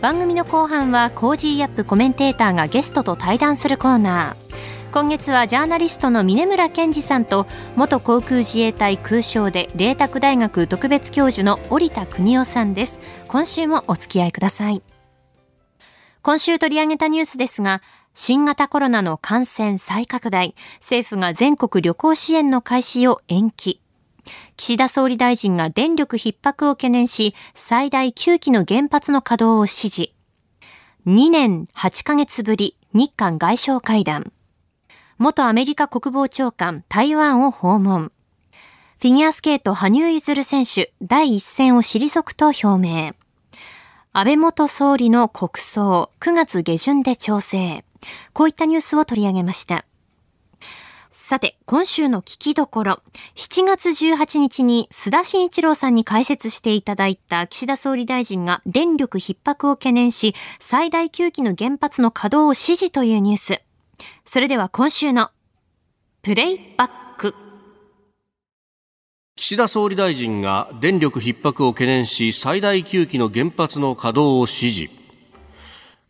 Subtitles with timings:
[0.00, 4.56] 番組の後半は Cozy up コメンテーターがゲストと対談するコーナー。
[4.92, 7.46] 今月はジャーナリストの峯村健司さんと
[7.76, 13.00] 元航空自衛隊空将で麗澤大学特別教授の織田邦男さんです。
[13.26, 14.82] 今週もお付き合いください。
[16.22, 17.82] 今週取り上げたニュースですが
[18.14, 23.80] 新型コロナの感染再拡大政府が全国旅行支援の開始を延期。
[24.56, 30.10] 岸田総理大臣が電力逼迫を懸念し、最大9基の原発の稼働を指示。
[31.06, 34.32] 2年8ヶ月ぶり、日韓外相会談。
[35.18, 38.12] 元アメリカ国防長官、台湾を訪問。
[38.98, 43.14] フィギュアスケート羽生結弦選手、第一戦を退くと表明。
[44.12, 47.84] 安倍元総理の国葬、9月下旬で調整。
[48.32, 49.84] こういったニュースを取り上げました。
[51.18, 53.00] さて、今週の聞きどころ。
[53.36, 63.62] 7月18日に須田慎一郎さんに解説していただいた岸田総理大臣が電力逼迫を懸念し、最大9基の原発の稼働を指示というニュース。
[64.26, 65.30] それでは今週の
[66.20, 67.34] プレイバック。
[69.36, 75.05] 岸田総理大臣が電力逼迫を懸念し、最大9基の原発の稼働を指示。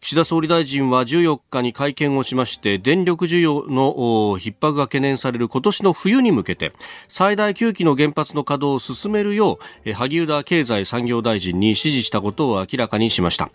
[0.07, 6.75] 岸田総理大臣は14日に会見をしまして電力需要の逼迫が懸念される今年の冬に向けて
[7.09, 13.51] 最大9基の原発の稼働を進めるよう萩生田経済産業大臣に指示したことを明らかにしました。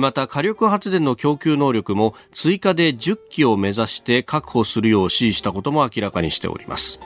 [0.00, 6.98] また火力発電の供給能力も追加で10基を目指して確保するよう指示したことも明らかにしております。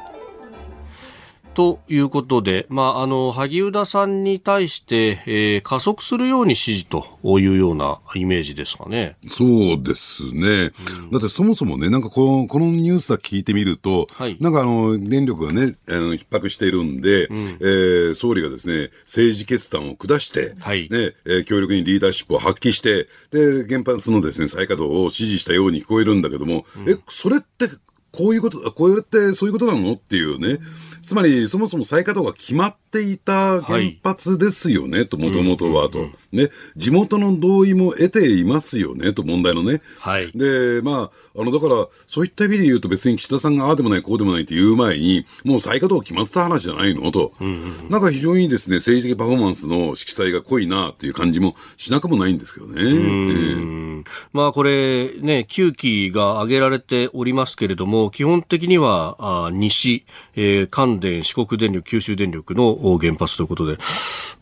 [1.58, 9.16] ということで、まあ、あの、萩生田さんに対して、えー、加速するように指示というようなイメージですかね。
[9.28, 10.70] そうですね。
[11.02, 27.68] うん、だってそもそもね、なんかこの、このニュースだけ聞いてみると、はい、なんかあの、電力がね、あの、逼迫しているんで、うん、えー、総理がですね、政治決断を下して、はい、ね、えー、強力にリーダーシップを発揮して、で、原発のですね、再稼働を指示したように聞こえるんだけども、うん、え、それって
[28.12, 29.92] こういうこと、こうやってそういうことなの？
[29.94, 30.60] っていうね。
[31.08, 36.50] つまり、そもそも再稼働が決まっていた原発ですよね、はい、と、もともとはと、ね。
[36.76, 39.80] 地元の同意も得ていますよね、と、問題のね。
[40.00, 40.30] はい。
[40.34, 47.32] で、まあ、あの、だから、そういった意味で言うと別に岸田さんがああでもない、こうでもないって言う前に、もう再稼働決まってた話じゃないのと。
[47.40, 52.82] うんうん、なんか非常にですね、政治的パフォーマンスの色彩が濃いなっていう感じもしなくもないんですけどね。
[52.82, 54.04] えー、
[54.34, 60.04] まあ、これ、ね、9期が挙げられておりますけれども、基本的には、あ西、
[60.36, 63.78] えー、関電、四国電力、九州電力の原発ということで、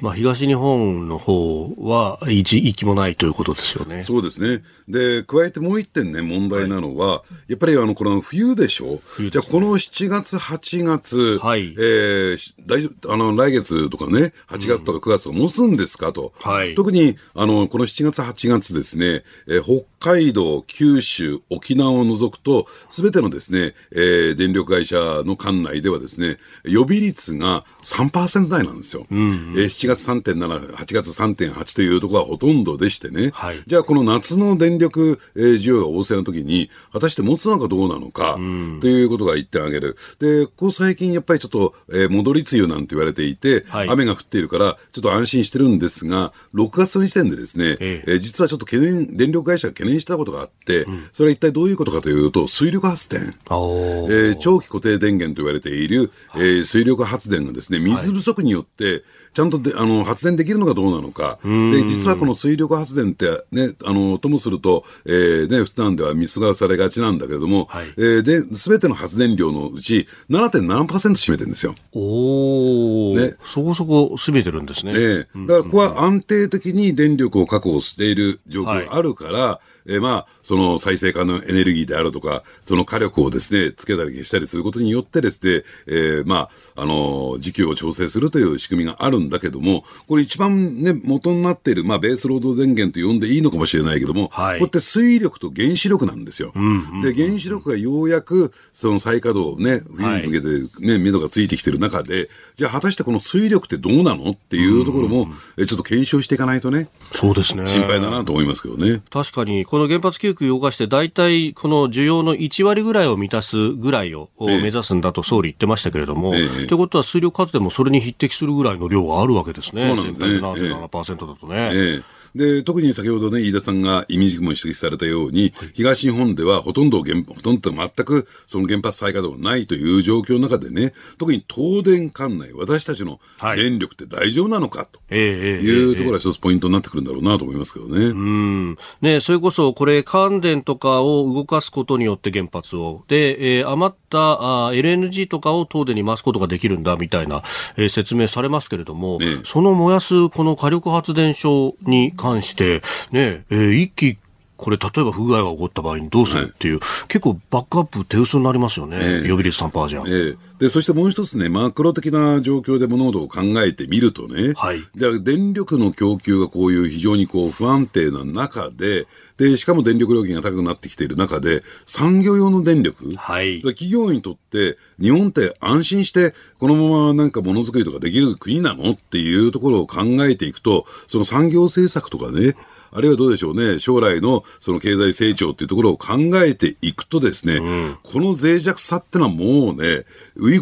[0.00, 4.02] まあ、東日本の方は一息もないということですよね。
[4.02, 4.62] そうですね。
[4.88, 16.12] で、加えてもう一点ね、問題なのは、はい、やっぱりあの、この冬でしょ、ね、じゃこの7月、8月、はい、えー、大あの、来月とかね、8月とか9月を持つんですか？
[16.12, 16.32] と。
[16.40, 29.06] はい、特に、あの、この7月、8月ですね、えー、北海道、九州、沖縄を除くと、すべてのですね、えー、電力会社の管内ではですね、予備率が3%台なんですよ。
[29.10, 33.30] うんうん、えー、7月3.7、8月3.8というところがほとんどでしてね。
[33.32, 39.96] はい、じゃあ、この夏の電力、えー、需要が旺盛な時に、果たして持つのかどうなのか、うん、ということが一点挙げる。
[40.18, 59.04] で、ここ最近やっぱりちょっと、えー、戻り梅雨なんて言われていて、はい、雨が降っているから、ちょっと安心してるんですが、6月の時点でですね、えー、えー、実はちょっと懸念、電力会社が懸念したことがあって、うん、それは一体どういうことかというと、水力発電、えー、長期固定電源と言われている、えー、水力発電がですね、水不足によって、
[59.34, 71.74] ちゃんとであの発電できるのかどうなのか、で実はこの水力発電って、ね、あのともすると、えーね、普段では見過ごされがちなんだけれども、はい、えー、で全ての発電量のうち7.7%占めてるんですよ。
[71.92, 74.92] おね、そこそこ占めてるんですね。
[74.94, 96.52] えー、だからここは安定的に電力を確保している状況があるから、はいえー、まあ、その再生可能エネルギーであるとか、その火力をですね、つけたり消したりすることによってですね、えー、まあ、あの、需給を調整するという仕組みがあるんんだけども、これ一番ね、元になっている、まあ、ベースロード電源と呼んでいいのかもしれないけども、はい、こうやって水力と原子力なんですよ。
[96.54, 106.88] うんうんうん、で、原子力がようやく、その再稼働ね、冬に向けてね、目処がついてきてる中で、じゃあ果たしてこの水力ってどうなのっていうところも、うん、ちょっと検証していかないとね。
[107.12, 107.66] そうですね。
[107.66, 109.02] 心配だなと思いますけどね。
[109.10, 119.82] 確かに、この原発9区動かして、大体この需要の1割ぐらいを満たすぐらいを目指すんだと総理言ってましたけれども、と、ええ、いうことは水力発電もそれに匹敵するぐらいの量があるわけですね。
[119.82, 120.38] そうなんですね。
[120.38, 121.70] 77%だとね。
[121.74, 133.20] ええで、特に先ほどね、飯田さんが意味軸も指摘されたように、はい、東日本ではほとんど原、ほとんど全くその原発再稼働がないという状況の中でね、特に東電管内、私たちの
[133.56, 138.06] 電力って大丈夫なのかというところが一つポイントになってくるんだろうなと思いますけどね。
[138.06, 138.78] うん。
[139.00, 147.42] ね、それこそ、これ、関電とかを動かすことによって原発を、で、えー、余ったあ LNG とかを東電に回すことができるんだみたいな、
[147.76, 152.82] えー、説明されますけれども、ね、その燃やすこの火力発電所に関関して、
[153.12, 154.18] ね、えー、一気
[154.56, 169.06] これ、例えば不具合が起こった場合にどうするっていう、はい、結構バックアップ手薄になりますよね、えー、予備率3%じゃ、えー、で、そしてもう一つね、マクロ的な状況で物事を考えてみるとね、はい、で電力の供給がこういう非常にこう不安定な中で、
[169.36, 182.56] で、しかも電力料金が高くなってきている中で、産業用の電力、はい、企業にとって、日本って安心して、このままなんかものづくりとかできる国なのっていうところを考えていくと、その産業政策とかね、
[182.96, 190.06] あるいはどうでしょうね、将来のその経済成長っていうところを考えていくとですね、うん、この脆弱さってのはもうね、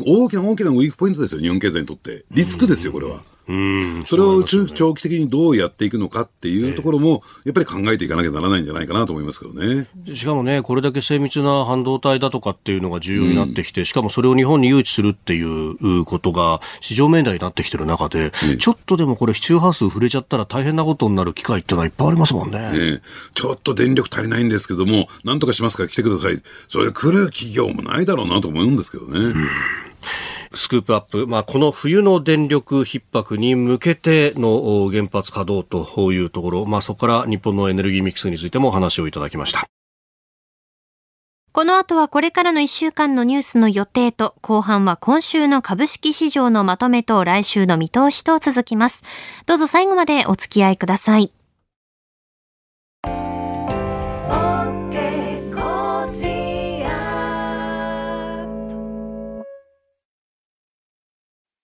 [0.05, 2.25] 大きな大きなウィークポイントですよ、日本経済にとって。
[2.33, 3.23] リスクですよ、これは。
[3.47, 9.87] それを中長期的にどうやっていくのかっていうところも、やっぱり考えていかなきゃならないんじゃないかなと思いますけどね。
[10.15, 22.59] しかもね、これだけ精密な半導体だとかっていうのが重要になってきて、うん、しかもそれを日本に誘致するっていうことが市場面題になってきてる中で、ね、ちょっとでもこれ、周波数触れちゃったら大変なことになる機会ってのはいっぱいありますもんね。
[22.71, 23.01] ね
[23.35, 25.83] ちょっと電力足りないんですけども、なんとかしますか？
[25.83, 26.41] ら来てください。
[26.69, 29.19] それで来る企業もないだろうなと思うんですけどね。
[29.19, 29.35] うん
[30.55, 39.67] スクープアップ、まあ、この冬の電力逼迫に向けての原発稼働というところ、まあ、そこから日本のエネルギーミックスについてもお話をいただきました。
[41.53, 49.05] この後はこれからの1週間のニュースの予定と、後半は今週の株式市場のまとめと来週の見通しと続きます。
[49.47, 51.33] どうぞ最後までお付き合いください。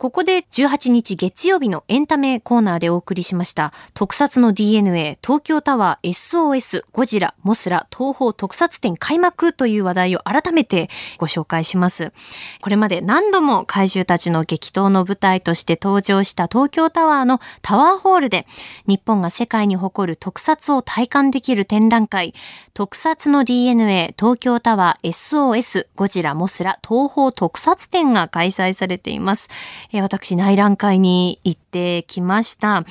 [0.00, 10.88] ここで18日月曜日のエンタメコーナーでお送りしました特撮の DNA 東京タワー SOS ゴジラモスラ東宝特撮展開幕という話題を改めて
[11.18, 12.14] ご紹介します。
[12.62, 18.46] これまで何度も怪獣たちの激闘の舞台として登場した東京タワーのタワーホールで
[18.86, 22.32] 日本が世界に誇る特撮を体感できる展覧会
[22.72, 29.50] 特撮の DNA 東京タワー SOS ゴジラモスラ東方特撮展が開催されています。
[29.92, 32.84] え私内覧会に行ってきました。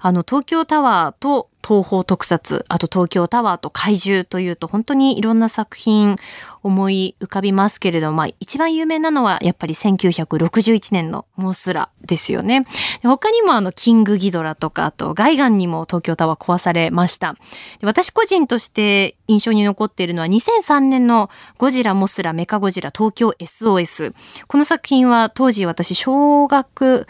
[0.00, 6.16] あの、東京タワーと東方特撮、あと東京タワーと怪獣というと本当にいろんな作品
[6.62, 12.66] 思い浮かびますけれども、まあ一番有名なのはやっぱり1961年のモスラですよね。
[13.02, 17.36] 他にもあのキングギドラとか、あとガイガンにも東京タワー壊されました。
[17.82, 24.14] 私個人として印象に残っているのは2003年のゴジラモスラメカゴジラ東京 SOS。
[24.48, 27.06] この作品は当時私小学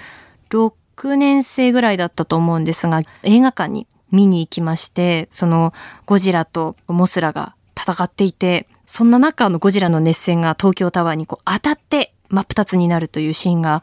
[0.51, 5.73] 6年生ぐらいだったと思うんですが、映画館に見に行きまして、その
[6.07, 13.83] ゴジラとモスラが戦っていて、そんな中のゴジラの熱戦が東京タワーにこう当たって真っ二つになるというシーンが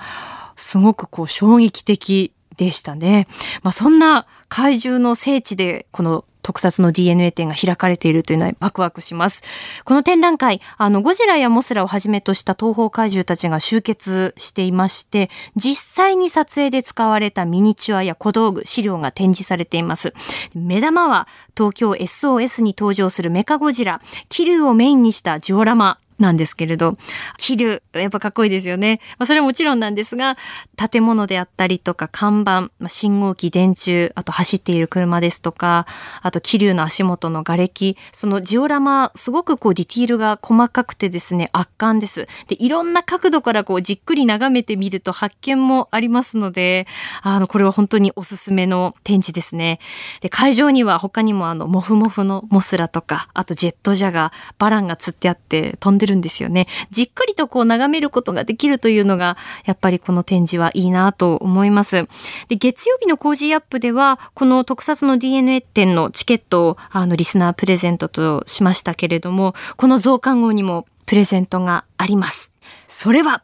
[0.55, 3.27] すごくこう衝撃的でしたね。
[3.63, 9.43] まあそんな怪獣の聖地でこの特撮の DNA 展が開かれているというのはワクワクします。
[9.85, 20.13] この展覧会、あの、ゴジラやモスラをはじめとした東方怪獣たちが集結していまして、実際に撮影で使われたミニチュアや小道具、資料が展示されています。
[20.55, 26.97] 目玉は東京 SOS に登場するメカゴジラ、キルをメインにしたジオラマなんですけれど、
[27.37, 28.99] 着る、やっぱかっこいいですよね。
[29.17, 30.37] まあ、それはもちろんなんですが、
[30.75, 35.85] 建物であったりとか看板、まあ、信号機、電柱、あと走っている車ですとか、
[36.21, 42.27] あと気流の足元の瓦礫、そのジオラマ、すごくこうディティールが細かくてですね、圧巻です。
[42.47, 46.87] で、いろんな角度からこうじっくり眺めてみると発見もありますので、
[47.21, 49.79] あの、これは本当におすすめの展示ですね。
[50.21, 56.67] で、会場には他にもあの、モフモフのモスラとか、あとジェットジャガー、バランが釣ってあって飛んでるるんですよね。
[56.91, 62.07] じっくりとこう眺めることができるというのが、やっぱりこの展示はいいなと思います。
[62.47, 72.53] で、月曜日の Cozy up では、この特撮の DNA 展のチケットを、あの、リスナープレゼントとしましたけれども、この増刊号にもプレゼントがあります。
[72.87, 73.43] それは、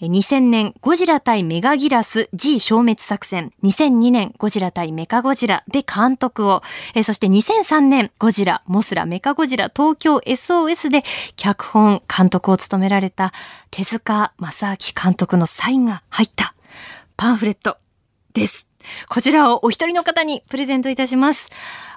[0.00, 6.62] 2000年ゴジラ対メガギラス G 消滅作戦、2002年ゴジラ対メカゴジラで監督を、
[7.02, 11.02] そして2003年ゴジラ、モスラ、メカゴジラ東京 SOS で
[11.36, 13.32] 脚本、監督を務められた
[13.70, 16.54] 手塚正明監督のサインが入った
[17.16, 17.78] パンフレット
[18.34, 18.68] です。
[19.08, 21.50] こちらをお一人の方にプレゼントいたします。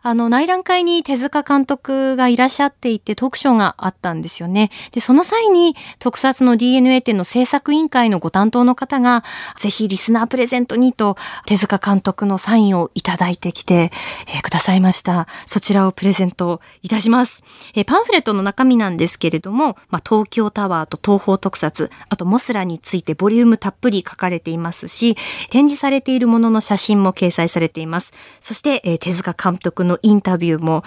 [0.07, 4.69] あの、内覧会に手塚監督がいらっしゃっていて、特賞があったんですよね。
[4.91, 9.23] で、その際に、特撮の DNA 展の制作委員会のご担当の方が、
[9.57, 13.91] ぜひリスナープレゼントにと、手塚監督のサインをいただいてきて、
[14.27, 15.27] えー、くださいました。
[15.47, 17.43] そちらをプレゼントいたします。
[17.73, 25.15] えー、パンフレットの中身なんですけれども、まあ、東京タワーと東方特撮、あとモスラについてボリュームたっぷり書かれていますし、
[25.49, 28.13] 展示されているものの写真も掲載されています。
[28.39, 30.83] そして、えー、手塚監督ののインタビューも、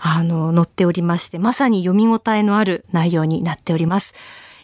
[0.00, 4.14] あの、載っておりまして、まさに読み応えのある内容になっております。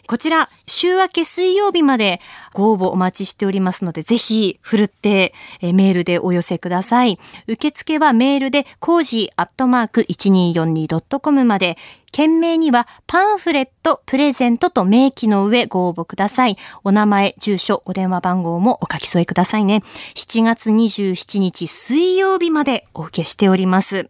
[0.09, 2.19] こちら、週明け水曜日まで
[2.55, 7.19] ご応募お待ちしておりますので、ぜひ、ふるって、えメールでお寄せください。
[7.45, 11.77] 受付はメールで、 cozy アットマーク 1242.com まで、
[12.11, 16.57] 件名にはパンフレット、プレゼントと明記の上ご応募ください。
[16.83, 19.83] お名前、住所、お電話番号もお書き添えくださいね。
[20.15, 24.09] 7月27日水曜日までお受けしております。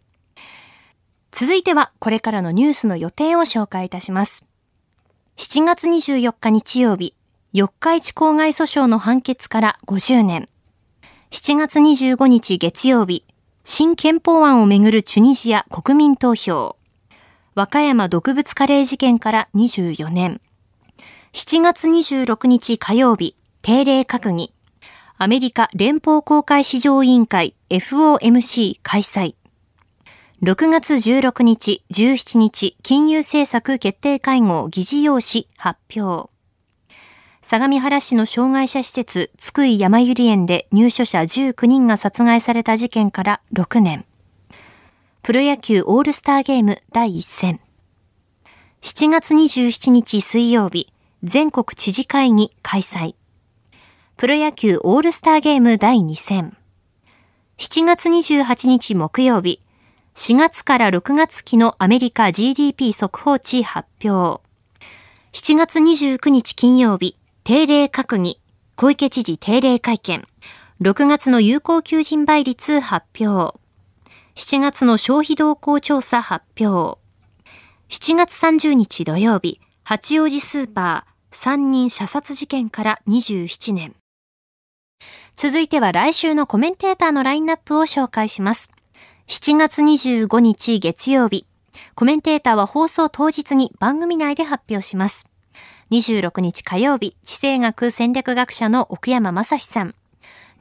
[1.30, 4.49] 続いては、これからのニュースの予定を紹介いたします。
[5.40, 7.14] 7月24日日曜日、
[7.54, 10.50] 四日市公害訴訟の判決から50年。
[11.30, 13.24] 7月25日月曜日、
[13.64, 16.76] 新憲法案をめぐるチュニジア国民投票。
[17.54, 20.42] 和歌山毒物カレー事件から24年。
[21.32, 24.52] 7月26日火曜日、定例閣議。
[25.16, 29.39] アメリカ連邦公開市場委員会 FOMC 開催。
[30.42, 36.30] 6月16日、17日、金融政策決定会合議事要旨発表。
[37.42, 44.06] 相模原市の障害者施設、津久井山百合園で入所者19人が殺害された事件から6年。
[45.22, 47.60] プロ野球オールスターゲーム第1戦。
[48.80, 50.90] 7月27日水曜日、
[51.22, 53.14] 全国知事会議開催。
[54.16, 56.56] プロ野球オールスターゲーム第2戦。
[57.58, 59.60] 7月28日木曜日、
[60.16, 64.42] 4月から6月期のアメリカ GDP 速報値発表。
[65.32, 68.40] 7月29日金曜日、定例閣議、
[68.76, 70.26] 小池知事定例会見。
[70.80, 73.58] 6月の有効求人倍率発表。
[74.34, 76.98] 7月の消費動向調査発表。
[77.88, 83.94] 7月30日土曜日、八王子スーパー3人射殺事件から27年。
[85.36, 88.72] 続いては来週のコメンテーターのラインナップを紹介します。
[89.30, 91.46] 7月25日月曜日。
[91.94, 95.24] コメンテーターは放送当日に番組内で発表します。
[95.92, 99.94] 26日火曜日、地政学戦略学者の奥山正史さん。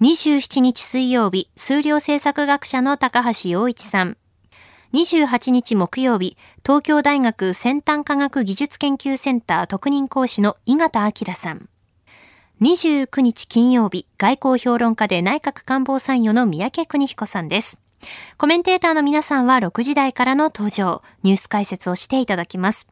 [0.01, 4.17] 27日水曜日、数量政策学者の高橋洋一さん。
[4.93, 11.69] 28日木曜日、東京大学先端科学技術研究センター特任講師の井形明さん。
[12.61, 17.81] 29日金曜日、外交評論家で内閣官房参与の三宅邦彦さんです。
[18.37, 22.89] コメンテーターの皆さんは6時台からの登場、ニュース解説をしていただきます。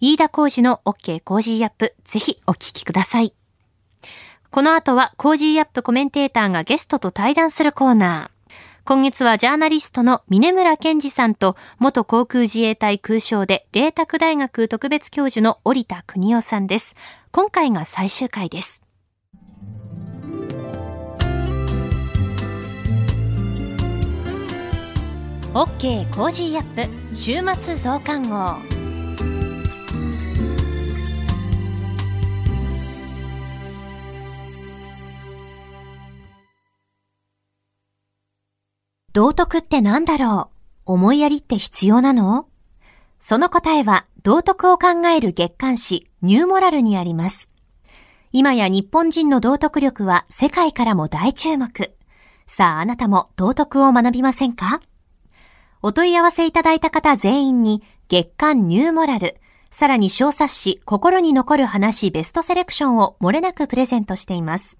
[0.00, 3.34] 飯田浩司の OK Cozy up、ぜひお聞きください。
[4.50, 8.40] この後は Cozy up コメンテーターがゲストと対談するコーナー。
[8.84, 16.96] 今月はジャーナリストの峯村健司さんと元航空自衛隊空将で麗澤大学特別教授の織田邦男さんです。
[17.30, 18.82] 今回が最終回です。
[25.52, 28.54] OK コージーアップ週末増刊号
[39.12, 40.50] 道徳って何だろ
[40.86, 40.92] う？
[40.92, 42.46] 思いやりって必要なの？
[43.18, 47.50] その答えは道徳を考える月刊誌ニューモラルにあります。
[48.30, 51.92] 今や日本人の道徳力は世界からも大注目。
[52.46, 54.80] さああなたも道徳を学びませんか？
[55.82, 59.36] お問い合わせいただいた方全員に月刊ニューモラル、
[59.70, 64.78] さらに小冊子心に残る話ベストセレクションを漏れなくプレゼントしています。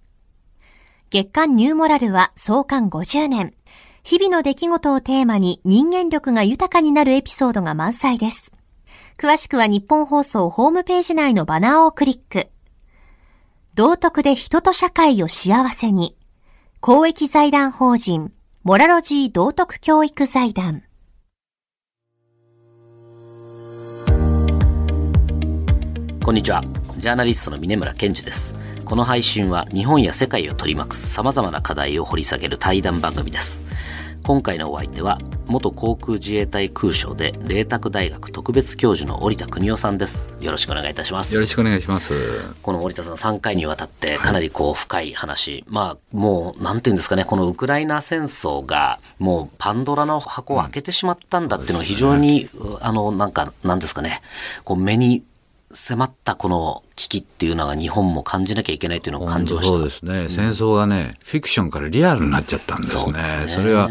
[1.10, 3.54] 月刊ニューモラルは創刊50年。
[4.02, 8.52] 日々の出来事をテーマに人間力が豊かになるエピソードが満載です。
[9.18, 12.48] 詳しくは日本放送ホームページ内のバナーをクリック。
[13.74, 16.16] 道徳で人と社会を幸せに。
[16.80, 18.32] 公益財団法人、
[18.64, 20.82] モラロジー道徳教育財団。
[26.22, 26.62] こんにちは。
[26.98, 28.54] ジャーナリストの峰村健二です。
[28.84, 33.58] この配信は日本や世界を取り巻く様々な課題を掘り下げる対談番組です。
[34.22, 40.30] 今回のお相手は、元航空自衛隊空将で、麗澤大学特別教授の織田邦夫さんです。
[40.40, 41.34] よろしくお願いいたします。
[41.34, 42.12] よろしくお願いします。
[42.62, 54.20] この織田さん3回にわたって、かなりこう深い話、はい、まあ、もう、なんていうんですかね、このウクライナ戦争が、もうパンドラの箱を開けてしまったんだっていうのは非常に、うんね、あの、なんか、なんですかね、
[54.64, 55.24] こう目に
[55.72, 59.72] 迫ったこの危機っていうのが日本も感じなきゃいけないというのを感じました。
[59.72, 60.28] そうですね。
[60.28, 63.22] 戦争がね、フィクションからリアルになっちゃったんですね。
[63.46, 63.90] そそれは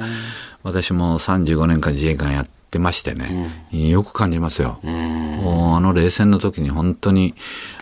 [0.63, 4.79] 私も35年間自衛官やってましてね、うん、よく感じますよ。
[4.83, 7.33] あの冷戦の時に本当に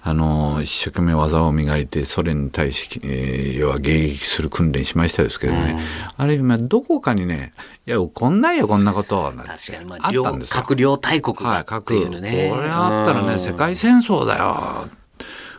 [0.01, 5.79] あの一生懸命技を磨いてソ連に対し、えー、要は迎撃する訓練しましたですけどね、
[6.15, 7.53] ある意味どこかにね
[7.85, 10.55] いやこんないよこんなこと確かに、まあ、あったんですよ。
[10.55, 14.89] 核両大国がっていうね、はい、これあったらね世界戦争だよ。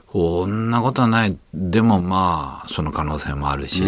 [0.07, 1.37] こんなことはない。
[1.53, 3.83] でもまあ、その可能性もあるし、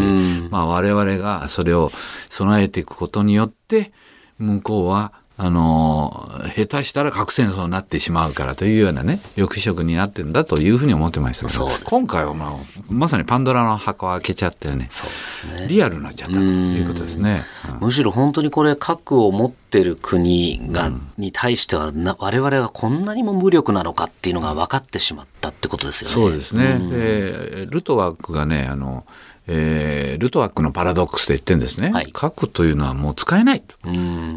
[0.51, 1.91] まあ我々がそれを
[2.29, 3.93] 備えていくことによって、
[4.39, 12.53] 向こうはあの、下手したら核戦争になってしまうからというようなね、抑止力になってるんだというふうに思ってましたけど、今回は、まあ、
[12.91, 15.67] まさにパンドラの箱を開けちゃってね、そうですね。
[15.67, 17.43] リアルになっちゃったということですね。
[17.81, 26.15] うん、むしろ本当にこれ、核を持ってる国が、うん、に対してはな、我々はこんなにも無力なのかっていうのが分かってしまったってことですよね。
[26.15, 26.79] そうですね。
[26.81, 29.07] うん、えルトワックがね、あの、
[29.47, 33.77] えー、ルトワックのパラドックスで言ってるんですね、はい、核というのはもう使えないと、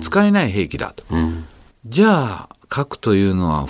[0.02, 1.04] 使えない兵器だと、
[1.86, 3.68] じゃあ核というのは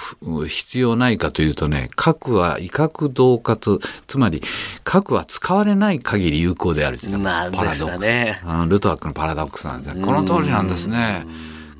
[0.47, 4.41] 必要ないかというとね核は威嚇恫喝つまり
[4.85, 10.05] 核は使われない限り有効であるパラドックス、ね、ルトワックのパラドックスなんですね。
[10.05, 11.25] この通りなんですね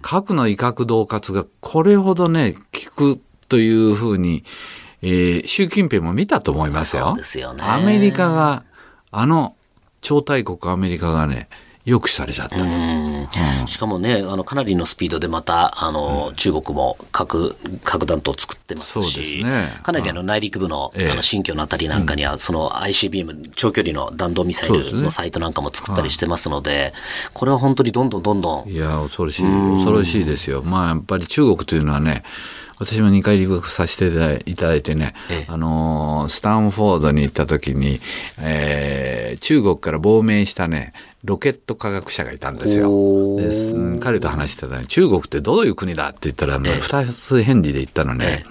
[0.03, 4.43] 核の威嚇恫喝がこれほどね効くというふうに、
[5.01, 7.07] えー、習近平も見たと思いますよ。
[7.07, 7.63] そうですよね。
[7.63, 8.63] アメリカが
[9.09, 9.55] あの
[10.01, 11.49] 超大国アメリカがね、
[11.85, 12.63] 抑止されちゃったと。
[12.63, 13.27] うん、
[13.67, 26.93] しかもね、あのかなりのスピードでまたあの、うん、中国も核核弾頭を作ってますし、ね、かなりあの内陸部の,、あの新疆のあたりなんかには、その ICBM 長距離の弾道ミサイルのサイトなんかも作ったりしてますので、
[27.33, 28.69] これは本当にどんどんどんどん。
[28.69, 30.63] いや恐ろしい恐ろしいですよ。
[30.63, 32.23] まあやっぱり中国というのはね。
[32.79, 37.99] 私も2回留学させていただいてね、ええ、あのスタンフォードに行った時に、
[38.39, 40.91] えー、中国から亡命したね、
[41.23, 42.89] ロケット科学者がいたんですよ。
[43.37, 48.45] で彼と話してたら、ね、中国ってどういう国だって言ったら、二つ返事で言ったのね、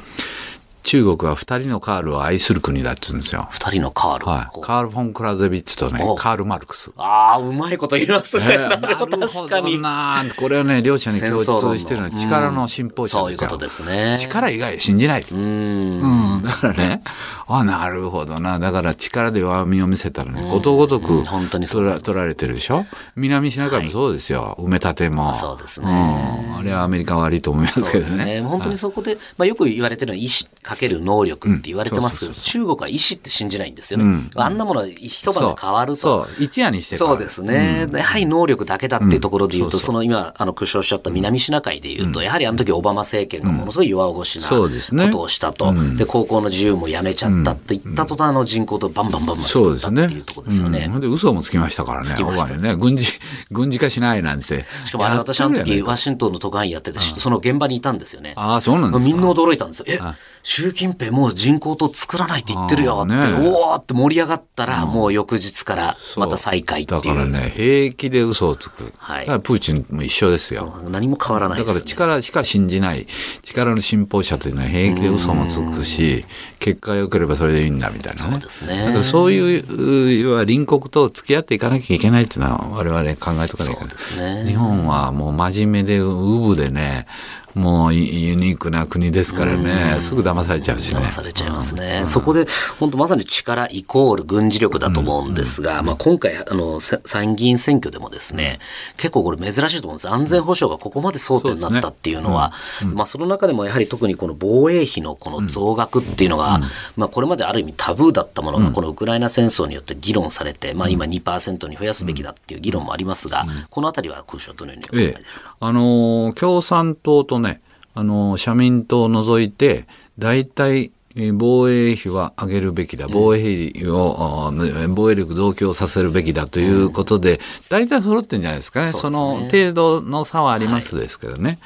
[0.82, 3.48] 中国は二人のカールを愛する国だって言うんですよ。
[3.50, 4.26] 二人のカール。
[4.26, 4.60] はい。
[4.60, 6.92] カール・フォン・クラゼビッツとね、カール・マルクス。
[6.96, 8.44] ああ、うまいこと言いますね。
[8.48, 9.80] えー、 なるほど、確かに。
[9.80, 14.16] なこれはね、両者に共通してるのは力の信奉者ですよ、そういうことですね。
[14.18, 15.26] 力以外信じない。
[15.30, 15.38] うん。
[15.38, 16.42] うん。
[16.42, 17.02] だからね、
[17.46, 18.58] あ、なるほどな。
[18.58, 22.86] だから力で弱みを見せたらね、ことごとく、本当に取ら取られてるでしょ？
[23.16, 24.42] 南シナ海もそうですよ。
[24.42, 25.34] はい、埋め立ても。
[25.34, 26.56] そうですね、うん。
[26.58, 28.24] あれはアメリカ悪いと思いますけどね。
[28.24, 34.04] ね本当にそこで、まあよく言われてるのは意志かける能力って言われてますけど、中国は意志って信じないんですよね。
[34.04, 36.26] うん、あんなものは一晩で変わると。
[36.38, 44.68] 一夜にしてそうですね、うん、やはり能力だけだっていうところで言うと、その今、あの、苦笑しゃった南シナ海で言うと、やはりあの時オバマ政権がものすごい弱腰なこ
[45.10, 45.74] とをしたと。
[45.96, 50.90] で、高校の自由もやめちゃったって言った途端の人口とバンバンバンバン作ったっていうところですよね。
[51.00, 52.06] で、嘘もつきましたからね。
[52.06, 52.56] つきました。
[52.56, 52.76] ね。
[52.76, 53.12] 軍事、
[53.50, 54.64] 軍事化しないなんて。
[54.84, 58.32] しかもあれ私あの時、ワシントンの特派員やってて、その現場にいたんですよね。
[58.36, 59.12] ああ、そうなんですか。
[59.12, 59.86] みんな驚いたんですよ。
[59.88, 59.98] え、
[60.42, 67.00] 習近平もう人口と作らないって言ってるよって、ね、おおって盛り上がったら、もう翌日からまた再開っていう。
[67.00, 68.92] だからね、平気で嘘をつく。
[68.98, 69.26] はい。
[69.40, 70.74] プーチンも一緒ですよ。
[70.88, 73.06] 何も変わらない、ね、だから力しか信じない、
[73.42, 76.24] 力の信奉者というのは平気で嘘もつくし、
[76.58, 78.32] 結果が良ければそれでいいんだみたいなね。
[78.32, 78.84] そうですね。
[78.86, 83.86] だからそういう、要は隣国と付き合っていかなきゃいけないっていうのは我々考えとかないかな。
[83.86, 84.44] そうですね。
[84.46, 87.06] 日本はもう真面目で、うぶでね、
[87.54, 91.00] もうユニークな国ですからね、すぐ騙されちゃうしね。
[91.00, 92.04] 騙されちゃいますね。
[92.06, 92.46] そこで、
[92.78, 98.58] 本当まさに力イコール軍事力だと思うんですが、まあ今回、あの、参議院選挙でもですね、
[98.96, 100.08] 結構これ珍しいと思うんです。
[100.08, 102.52] 安全保障がここまで争点になったっていうのは、
[102.94, 106.60] まあその中でもやはり特にこの防衛費のこの増額っていうのが、
[106.96, 115.50] まあこれまである意味タブーだったものが、このウクライナ戦争によって議論されて、まあ今2%に増やすべきだっていう議論もありますが、このあたりは空将どのようにお考えでしょうか？
[115.50, 117.60] ええ、あの、共産党とね、
[117.94, 119.86] あの、社民党を除いて、
[120.18, 120.90] 大体、
[121.34, 128.90] 防衛費は上げるべきだ、防衛費を、うん、防衛力増強させるべきだということで、大体揃ってんじゃないですかね。
[128.90, 131.60] そ、ね、の程度の差はありますですけどね。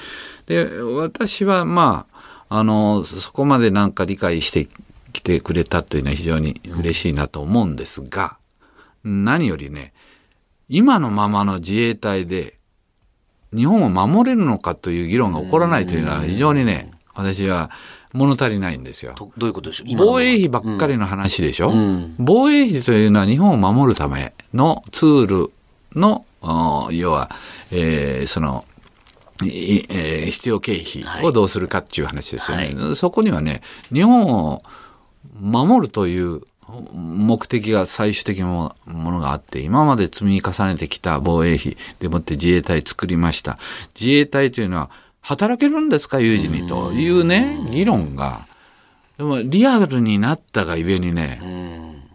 [0.46, 2.04] はい、で、私はま
[2.50, 4.68] あ、あの、そこまでなんか理解して
[5.14, 8.36] きてくれたというのは非常に嬉しいなと思うんですが、
[9.04, 9.94] 何よりね、
[10.68, 12.55] 今のままの自衛隊で
[13.54, 17.70] 日本を守れるのかという議論が起こらないというのは非常にね、私は
[18.12, 19.14] 物足りないんですよ。
[19.16, 19.94] どういうことでしょう？
[19.96, 25.52] 防衛費ばっかりの話でしょ、うん、防衛費というのは日本を守るためのツール
[25.94, 26.24] の、
[26.92, 27.30] 要は、
[27.70, 28.64] えー、その、
[29.42, 32.74] えー、必要経費をどうするかっていう話ですよね。
[32.74, 34.62] はい、そこにはね、日本を
[35.40, 36.42] 守るという
[36.92, 43.58] 目的が最終的なものがあって、今まで積み重ねてきた防衛費でもって自衛隊作りました。
[43.98, 48.46] 自衛隊というのは働けるんですか、有事にというね、議論が、
[49.16, 51.40] でもリアルになったがゆえにね、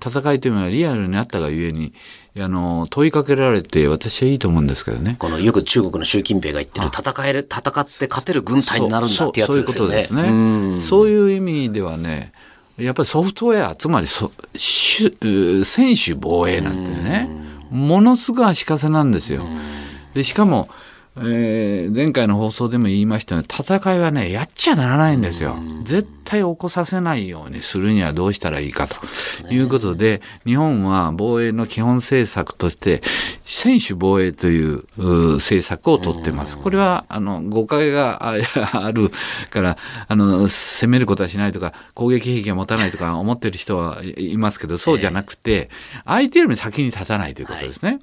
[0.05, 1.93] 戦いというのはリアルになったがゆえに、
[2.37, 5.15] あの、問いかけられて、私はいいと思うんですけどね。
[5.19, 10.05] この、よく中国の習近平が言ってる、戦える、戦って勝てる軍隊になるんだってやつですよね。
[10.07, 10.81] そういうことですね。
[10.81, 12.31] そういう意味ではね、
[12.77, 17.29] やっぱりソフトウェア、つまりそ選手防衛なんてね、
[17.69, 19.45] ものすごい足かせなんですよ。
[20.13, 20.67] で、しかも、
[21.17, 25.57] えー、前回の放送でも言いましたように、戦いはね、やっちゃならないんですよ。
[25.83, 28.95] 絶対起こさせないようにするにはどうしたらいいかと
[29.49, 33.01] いうことで、日本は防衛の基本政策として、
[33.43, 36.57] 専守防衛という政策をとってます。
[36.57, 38.23] これは、あの、誤解が
[38.71, 39.11] ある
[39.49, 45.69] から、あの、攻めることはしないとか、攻撃兵器は持たないとか思ってる人はいますけど、そうじゃなくて、
[46.05, 47.89] 相手よりも先に立たないということですね。
[47.89, 47.99] はい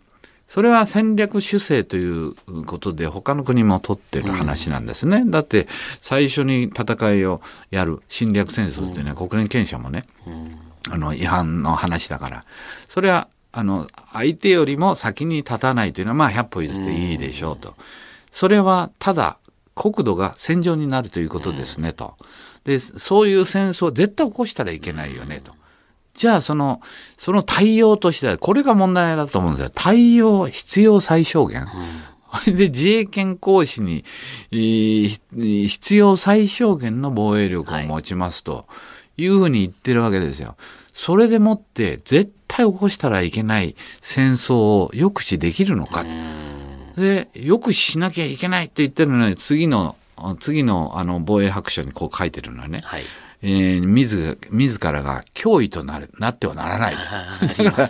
[0.48, 2.34] それは戦略主勢という
[2.64, 5.18] ことで他の国も取ってる話なんですね。
[5.18, 5.68] うん、だって
[6.00, 10.58] 最初に戦いをやる侵略戦争っていうのは国連憲章もね、うん、
[10.90, 12.44] あの違反の話だから、
[12.88, 17.74] それはあの相手よりも先に立たないというのはまあ100歩譲っていいでしょうと。
[18.32, 19.36] それはただ
[19.74, 22.14] 国土が戦場になるということですねと。
[22.64, 25.52] で、そういう戦争を絶対起こしたらいけないよねと。
[26.18, 26.80] じゃあその、
[27.16, 29.70] その対応としては、これが問題だと思うんですよ。
[29.72, 31.64] 対応必要最小限。
[32.46, 34.04] うん、 で、自衛権行使に、
[34.50, 38.66] 必要最小限の防衛力を持ちますと
[39.16, 40.56] いうふうに言ってるわけですよ。
[40.92, 46.04] それでもって絶対起こしたらいけない戦争を抑止できるのか。
[46.96, 49.94] で、抑止しなきゃいけないと言ってるのに、次の、
[50.40, 52.80] 次のあの防衛白書にこう書いてるのはね。
[52.82, 53.04] はい
[53.40, 56.94] えー、自自らが脅威となるなってはならない。
[57.56, 57.62] と。
[57.62, 57.88] だから、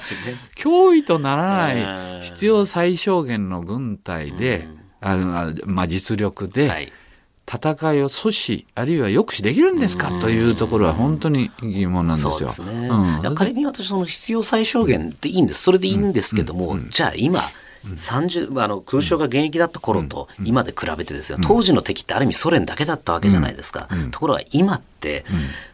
[0.56, 4.68] 脅威とならない必要最小限の軍隊で、
[5.00, 6.92] あのまあ、実力で
[7.46, 10.10] 戦いを阻止、あるいは抑止できるんですか？
[10.20, 12.32] というところは本当に疑問なんですよ。
[12.32, 12.88] そうですね。
[12.88, 15.62] うん、仮に私、その必要最小限っていいんです。
[15.62, 16.78] それでいいんですけども、うん。
[16.80, 17.40] うん、じゃあ今、
[17.96, 23.88] 30あの空襲が現役だった頃と今で比べてですよ、当時の敵ってある意味ソ連だけだったわけじゃないですか。
[24.10, 25.24] ところが今って、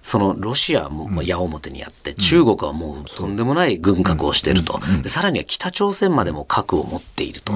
[0.03, 7.53] そのロシアも矢面にあって、中国はもうとんでもない軍拡をしていると、さらには北朝鮮までも核を持っていると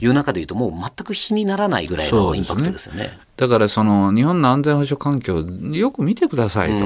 [0.00, 3.18] いう中でいうと、もう全く比にならないぐらいのインパクトですよね。
[3.40, 5.40] だからその日本の安全保障環境
[5.74, 6.84] よく見てくださいと、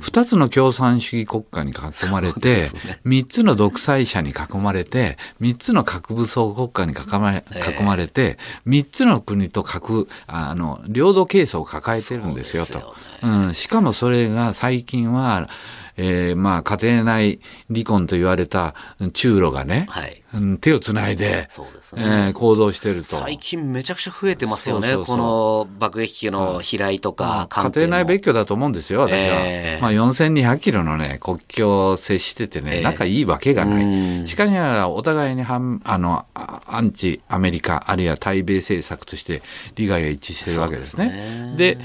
[0.00, 2.62] 二つの共産主義国家に囲まれて、
[3.02, 12.94] 三、つの独裁者に囲まれて、三つの核武装国家に囲まれ囲まれて、三つの国と核あの領土係争を抱えてるんですよと。
[13.24, 15.48] うん、しかもそれが最近は
[15.96, 17.40] えー、まあ、家庭内
[17.72, 18.74] 離婚と言われた
[19.12, 20.22] 中ロがね、はい、
[20.60, 23.16] 手をつないで、そうですね、えー、行動してると。
[23.16, 24.96] 最近めちゃくちゃ増えてますよね。
[24.96, 29.18] この爆撃機の飛来とか、家庭内別居だと思うんですよ、私は。
[29.18, 33.80] えー、まあ、4200キロのね、国境を接しててね、仲いいわけがな
[34.22, 34.26] い。
[34.26, 39.42] しかしながら、お互いに反、あの、アンチアメリカ、あるいは対米政策として
[39.76, 41.54] 利害が一致してるわけですね。
[41.56, 41.78] で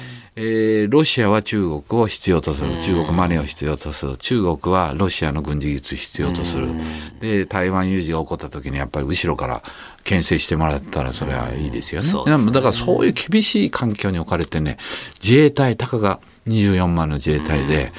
[0.44, 2.76] えー、ロシアは中国を必要とする。
[2.80, 4.18] 中国マネーを必要とする。
[4.18, 6.70] 中国はロシアの軍事技術を必要とする。
[7.20, 9.62] で、台湾有事が起こった時にやっぱり後ろから
[10.04, 12.08] 牽制してもらったらそれはいいですよね。
[12.38, 14.78] ねだからそういう厳しい環境に置かれてね、
[15.22, 17.94] 自衛隊、たかが24万の自衛隊で、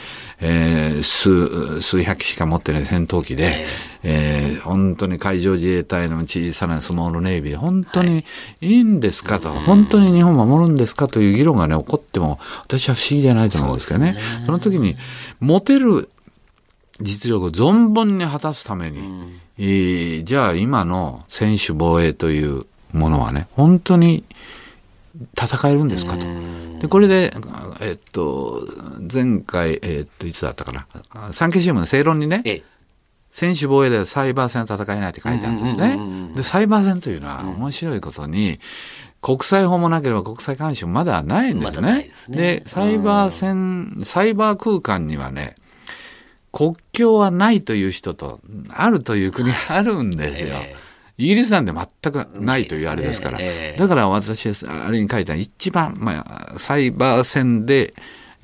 [0.44, 3.64] えー、数、数百機しか持ってない戦闘機で、
[4.02, 8.24] えー、本当に海上自衛隊の小さなスモールネイビー、本当に
[8.60, 8.82] い。
[8.82, 14.16] いんですかと、はい、本当に日本を守るんですかという議論がね、起こっても、私は不思議じゃないと思うんですけどね。
[14.40, 14.96] そ、ね、の時に、
[15.40, 16.08] 持てる
[17.00, 24.24] 実力を存分に果たすために、うん、えー、じゃあ今の専守防衛というものはね、本当に
[25.38, 26.26] 戦えるんですかと。
[26.80, 27.32] でこれで、
[27.80, 28.66] えっと、
[29.12, 32.62] 前回、えっと、いつだったかな、産経新聞の正論にね、ええ、
[33.30, 35.98] 専守防衛ではサイバー戦戦えないって書いてあるんですね。
[36.34, 38.58] で、サイバー戦というのは面白いことに、
[39.20, 42.10] 国際法もなければ国際監視もまだないんですね。
[42.28, 45.54] で、ね、サイバー戦、サイバー空間にはね、
[46.50, 50.56] 国境はないという人と、あるという国があるんですよ。
[50.56, 50.76] え
[51.22, 53.38] イギリスなんで全くないというあれですから。
[53.40, 57.94] えー、だから私はあれに書いた一番、まあ、サイバー戦で、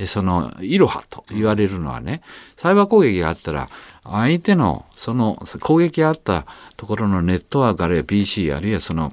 [0.06, 2.22] その、いろはと言われるのはね、
[2.56, 3.68] サイバー攻撃があったら、
[4.04, 9.12] 相手の、その、攻撃があったところのネットワークあるいは PC あるいはその、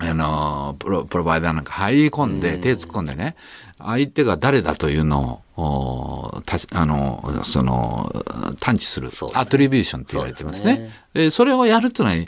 [0.00, 3.36] あのプロ、プロバイダーなんか入り込んで、手突っ込んでね、
[3.78, 8.24] 相手が誰だというのを、たあの、その、
[8.60, 10.90] 探知する、アトリビューションって言われてますね。
[11.12, 12.24] そでそれをやるっていうのは、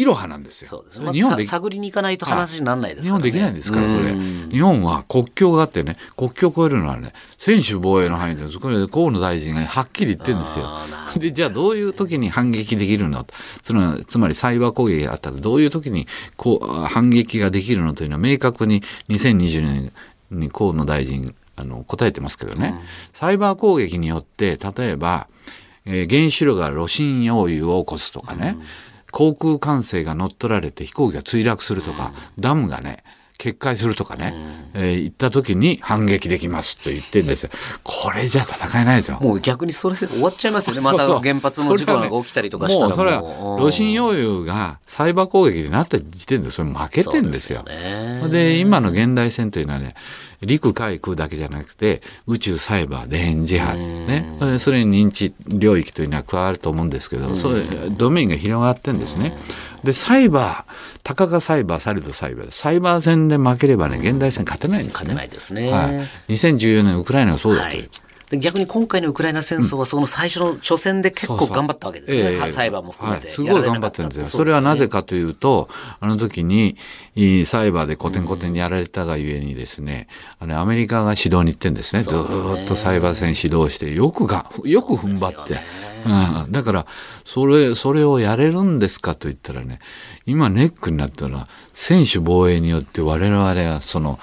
[0.00, 0.68] いろはなんですよ。
[0.68, 4.12] そうです日本で探りに行かないと話にならないですから、ね、日本できないんですから、それ。
[4.12, 10.68] 日本は国境があってね、国境を越えるのはね、専守防衛の範囲で、そこで河野大臣がはっきり言ってるんですよ。
[11.16, 13.26] で、じゃあどういう時に反撃できるの？
[13.62, 16.06] つまり、つまりサイバー攻撃があったら、どういう時に
[16.36, 19.92] こう反撃ができるのというのは明確に2020年
[20.30, 25.28] に河野大臣、あの、答えてますけどね、うん、サイバー攻撃によって、例えば、
[25.84, 28.64] えー、原子炉が炉心溶融を起こすとかね、うん
[29.12, 33.02] 航空管制が乗っ取られて飛行機が墜落するとか、ダムがね、
[33.38, 34.34] 決壊するとかね、
[34.74, 37.50] うん、えー、行った時に反撃できますと言ってるんですよ。
[37.84, 39.20] これじゃ戦えないですよ。
[39.20, 40.82] もう逆にそれで終わっちゃいますよね。
[40.84, 42.96] また原発の事故が起きたりとかしたらもう。
[42.96, 43.22] それは、
[43.60, 47.64] 炉心溶融がサイバー攻撃になった時点でそれ負けてんですよ。
[47.64, 49.94] でで、今の現代戦というのはね、
[50.42, 59.36] 陸海空だけじゃなくて宇宙サイバー電磁波ねそれに認知領域というのは加わると思うんですけどそういうドメインが広がってんですね。
[59.84, 64.92] でサイバーたかがサイバーされどサイバーサイバー戦で負ければね現代戦勝てないんですね。
[64.94, 65.70] 勝てないですね。
[65.70, 65.88] は
[66.28, 67.82] い、2014年ウクライナがそうだという。
[67.82, 67.90] はい
[68.36, 72.22] 逆に今回のウクライナ戦争はその最初の初戦で結構頑張ったわけですね。
[72.22, 74.26] そうそう裁判も含めて、はい、すごい頑張ってるんですよ。
[74.26, 75.68] それはなぜかというと、
[76.00, 76.76] あの時に、
[77.46, 82.02] サイバーでコテンコテンにやられたがゆえにですね、あの、アメリカが指導に行ってんですね。
[82.02, 85.60] ずっとサイバー戦指導して、よくが、よく踏ん張って。
[86.06, 86.86] うん、だから、
[87.24, 89.80] それ、それをやれるんですかと言ったらね、
[90.26, 94.18] 今ネックになったのは、選手防衛によって我々はその、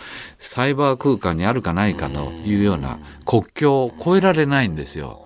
[0.47, 5.21] サイバー空間にあるかないかというような国境を越えられないんですよ。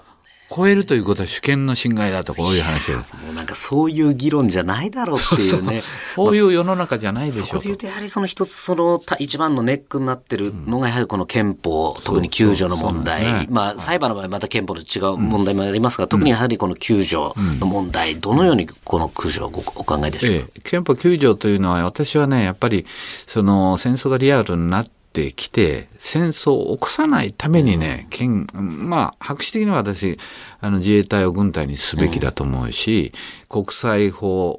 [0.52, 5.84] 超えるということは主権の侵害だとこういう話でもうなんかそういう議論じゃないだろうっていうね。
[6.16, 17.18] そういう世の中じゃないでしょうそこで言うとやはりその一つその一番のネックになってるのがやはりこの憲法、うん、特に救助の問題、ね、まあ裁判の場合また憲法と違う問題もありますが、うん、特にやはりこの救助
[17.60, 19.52] の問題、うん、どのようにこの救助をお
[19.84, 20.40] 考えでしょう？
[20.40, 22.88] か、ええ、憲法救助というのは私はねやっぱり
[23.28, 30.20] その戦争がリアルになってってきて戦争を起こさないためにね、県まあ白紙的には私
[30.62, 33.12] あの自衛隊を軍隊にすべきだと思うし、
[33.50, 34.56] 国際法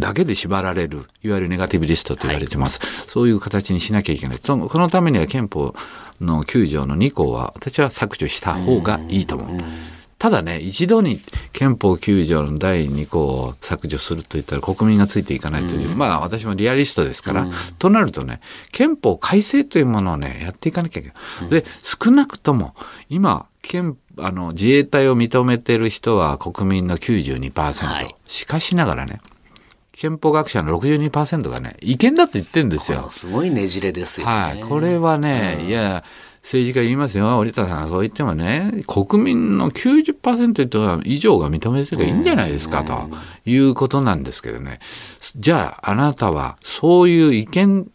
[0.00, 4.40] だけで縛られるいわゆるネガティブリストと言われてます、はい、そういう形にしなきゃいけない。
[4.44, 5.74] そのこのためには憲法
[6.20, 9.60] の9条の2項は私は削除した方がいいと思う。
[10.22, 21.18] ただね、一度に憲法9条の第2項を削除すると言ったら国民がついていかないという、うん、まあ私もリアリストですから、うん、となるとね、憲法改正というものをね、やっていかなきゃいけない。
[21.42, 22.76] うん、で、少なくとも
[23.08, 29.20] 今、憲あの自衛隊を認めてる人は国民の92%、はい、しかしながらね、
[29.90, 33.08] 憲法学者の62%がね、違憲だと言ってるんですよ。
[33.10, 34.32] すごいねじれですよね。
[34.32, 34.60] はい。
[34.60, 36.04] これはね、いや、
[36.42, 43.08] 政治家言いますよ、折田さんがそう言ってもね、国民の90%以上が認めてればいいんじゃないですか、と
[43.48, 44.80] いうことなんですけどね。
[45.36, 47.86] じゃあ、あなたは、そういう意見、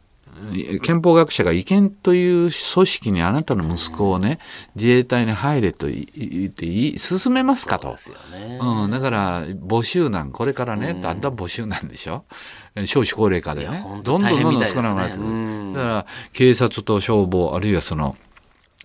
[0.81, 4.39] 憲法学者が違憲という組織にあなたの息子をね、
[4.75, 7.89] 自衛隊に入れと言って進めますかと。
[8.61, 12.23] ううん、だから、募集難、これからね、だんだん募集なんでしょ？
[12.85, 15.73] 少子高齢化でね、どんどんどんどん少なくなってくる。
[15.73, 18.15] だから、警察と消防、あるいはその、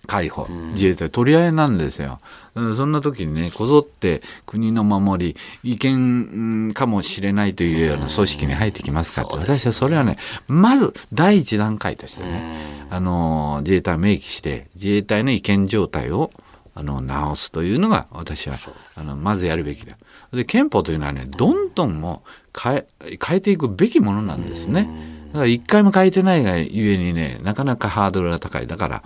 [0.05, 2.19] 海保、自衛隊取り合いなんですよ。
[2.55, 16.31] そんな時にね、こぞって国の守り、違憲かもしれないというような組織に入ってきますかって、私はそれはね、まず第一段階としてね、あの、自衛隊を明記して、自衛隊の違憲状態を
[16.75, 18.55] あの直すというのが私は
[18.95, 19.95] あのまずやるべきだ。
[20.33, 22.23] で憲法というのはねどんどんも
[22.59, 22.87] 変え
[23.23, 24.89] 変えていくべきものなんですね。
[25.27, 28.65] だから一回も変えてないがゆえにねなかなかハードルが高い。
[28.65, 29.03] だから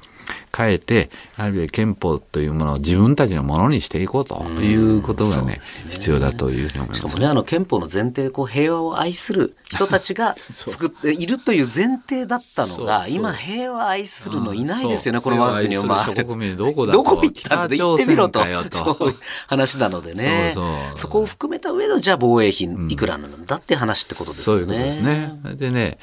[0.58, 5.60] 変えて、あるいは憲法というものを自分たちのものにしていこうということがね、ね
[5.92, 7.00] 必要だというふうに思います。
[7.00, 16.06] しかもね、あの憲法の前提でこう平和を愛する人たちが 作っているという前提だったのが、今平和愛するのいないですよね、この枠には。
[16.06, 18.44] 国民どこだどこ行ったんだ行ってみろと。
[18.72, 19.16] そういう
[19.48, 20.56] 話なのでね。
[20.96, 24.66] そこを含めた上で、じゃあ防衛費いくらなんだって話ってことですよね。
[24.66, 25.40] そういうことですね。
[25.56, 25.98] でね、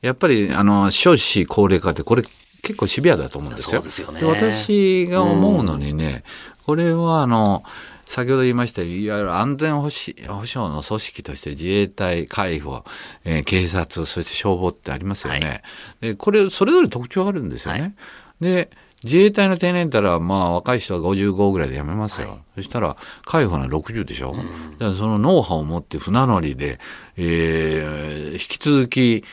[0.00, 2.22] やっぱり、あの、少子高齢化って、これ
[2.66, 3.80] 結構シビアだと思うんですよ。
[4.12, 6.24] で、ね、私が思うのにね、
[6.58, 7.62] うん、これはあの、
[8.06, 12.82] 先ほど言いましたいわゆる安全保障の組織として自衛隊、海保、
[13.24, 15.46] えー、警察、そして消防ってありますよね。
[15.46, 15.62] はい、
[16.00, 17.80] でこれ、それぞれ特徴があるんですよね。
[17.80, 17.94] はい、
[18.40, 18.70] で、
[19.04, 22.30] 自衛隊の定年たら、まあ、若い人は55ぐらいで辞めますよ。
[22.30, 24.32] はい、そしたら、海保は60でしょ。
[24.32, 26.80] うん、だからそのノウハウを持って船乗りで、
[27.16, 29.24] えー、引き続き、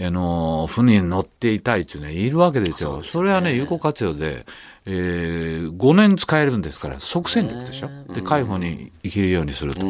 [0.00, 3.02] あの、船に乗っていたいっていうね、いるわけですよ。
[3.02, 4.46] そ、ね、れはね、有効活用で、
[4.90, 7.90] えー、5年使えるんですから、即戦力でしょ？
[8.14, 9.86] で、海保に生きるようにすると。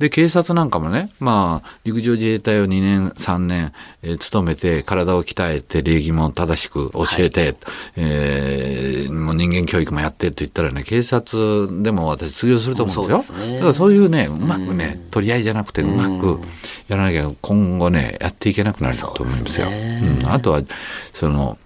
[0.00, 7.56] で、警察なんかもね、まあ、陸上自衛隊を2年、3年、えー、勤めて、体を鍛えて、礼儀も正しく教えて、はい、
[7.96, 13.36] えー、もう人間教育もやってと言ったらね、警察でも私通用すると思うんですよ。
[13.38, 16.40] すね、だからそういうね、うまくね、取り合いじゃなくて、うまく
[16.88, 19.68] やらなきゃ、今後ね、やっていけなくなると思うんですよ。
[19.68, 20.60] うすね、うん、あとは、
[21.12, 21.56] その、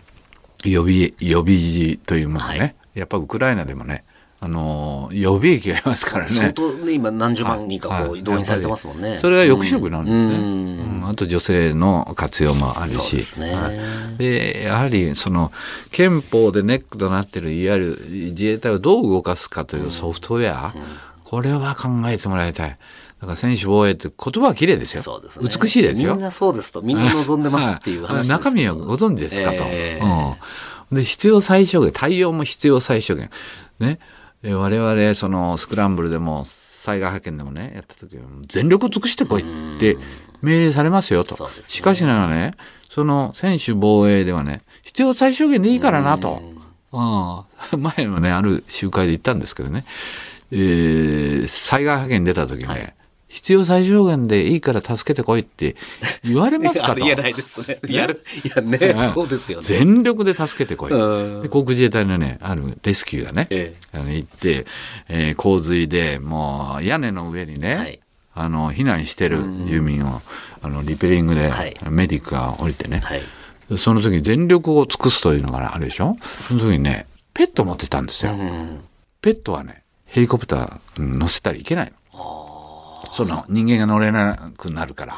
[0.70, 4.04] 予備、予備時というものね、はい、やっぱウクライナでもね、
[4.40, 6.30] あの予備役がいますからね。
[6.30, 9.16] 相当ね、今何十万人かこう動員されてますもんね。
[9.16, 10.34] それが抑止力なんですね。
[10.36, 13.40] うん、うん、あと女性の活用もあるし。
[13.40, 13.72] で、ねは
[14.20, 15.50] い、やはりその
[15.90, 20.82] 憲法でネックとなっているいわゆる自衛隊をどう動かすかというソフトウェア、うん、
[21.24, 22.78] これは考えてもらいたい。
[23.20, 25.02] だから選手防衛って言葉は綺麗ですよ。
[25.02, 25.48] そうですね。
[25.48, 26.12] 美しいですよ。
[26.14, 29.64] みんなそうですと、みんな望んでますっていう話、ね、中身はご存知ですかと。
[29.66, 30.36] えー、
[30.90, 30.96] うん。
[30.96, 33.30] で、必要最小限、対応も必要最小限。
[33.80, 33.98] ね。
[34.44, 39.98] 我々、そのスクランブルでも、災害派遣でもね、やった時は、全力を尽くしてこいって
[40.42, 41.34] 命令されますよと。
[41.44, 42.54] ね、しかしながらね、
[42.88, 46.40] その選手防衛ではね、必要最小限でいいからなと。
[46.92, 49.84] うん、 前のね、ある集会で言ったんですけどね、
[50.52, 52.94] えー、災害派遣出た時ね、はい
[53.28, 55.76] 必要最小限でいいから助けてこいって
[56.24, 56.92] 言われますかと。
[56.92, 57.78] ありえないですね。
[57.88, 58.22] やる。
[58.42, 59.64] いやね、そうですよね。
[59.66, 60.90] 全力で助けてこい。
[60.90, 64.64] 航空自衛隊のね、あるレスキューがね、ええ、あの行って、
[65.08, 68.00] えー、洪水でもう屋根の上にね、はい、
[68.34, 69.38] あの、避難してる
[69.68, 70.22] 住民を、
[70.62, 71.52] あの、リペリングで、
[71.90, 73.22] メディックが降りてね、はい、
[73.76, 76.16] その時に全力を尽くすというのがあるでしょ？
[76.48, 78.34] その時にね、ペット持ってたんですよ。
[79.20, 81.92] ペットはね、ヘリコプター乗せたらいけないの。
[83.12, 85.14] その人間が乗れなくなるから。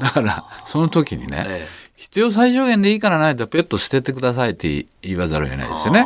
[0.00, 6.00] だから、その時にね、ええ、必要最小限でいいからないとペット捨ててくださいって言わざるを得ないですよね。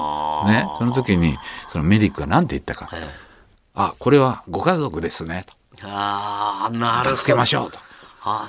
[0.46, 0.66] ね。
[0.78, 1.36] その時に、
[1.68, 2.88] そのメディックが何て言ったか。
[2.92, 3.02] え、
[3.74, 5.44] あ、これはご家族ですね。
[5.46, 5.54] と。
[5.84, 7.16] ああ、なるほど。
[7.16, 7.78] 助けましょうと。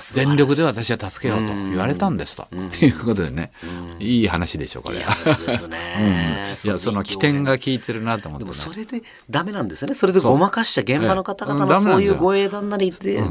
[0.00, 2.46] 全力で私は助けようと言われたんですと、
[2.80, 3.52] いうことでね、
[3.98, 4.98] いい話でしょう、これ。
[4.98, 6.54] いい話ですね。
[6.64, 9.94] いや、その起点が効いてるなと思って、でもそれでダメなんですよね。
[9.94, 13.22] それでごまかしちゃ、現場の方々のそういうご英断なりで、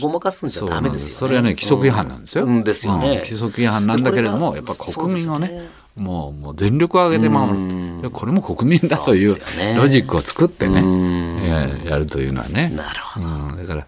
[0.00, 2.46] ごまかすんじゃダメですよそれはね、規則違反なんですよ。
[2.62, 3.22] ですよね。
[3.24, 9.36] 規則違反なんだけれども、やっぱ国民をね、もうもう全力を挙げて守るこれも国民だという
[9.76, 12.68] ロジックを作ってねやるというのはね。
[12.68, 13.86] なるほど、だから